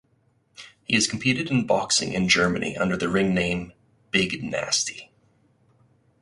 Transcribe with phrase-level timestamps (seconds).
[0.85, 3.71] He has competed in boxing in Germany under the ring name
[4.09, 5.11] "Big Nasty".